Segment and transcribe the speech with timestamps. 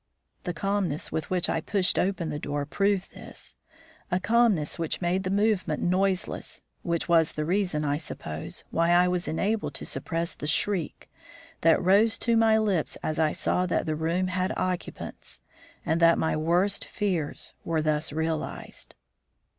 [0.45, 3.55] The calmness with which I pushed open the door proved this
[4.09, 9.07] a calmness which made the movement noiseless, which was the reason, I suppose, why I
[9.07, 11.07] was enabled to suppress the shriek
[11.61, 15.39] that rose to my lips as I saw that the room had occupants,
[15.85, 18.95] and that my worst fears were thus realized.